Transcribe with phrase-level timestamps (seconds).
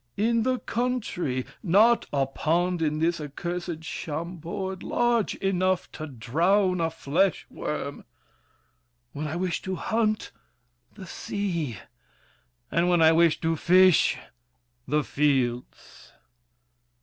[0.17, 1.45] In the country!
[1.61, 8.03] Not a pond In this accursed Chambord large enough To drown a flesh worm!
[9.13, 10.31] When I wish to hunt—
[10.95, 11.77] The sea!
[12.71, 16.13] And when I wish to fish—the fields!